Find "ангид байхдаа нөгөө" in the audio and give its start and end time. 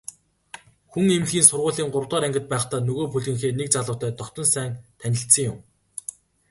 2.27-3.05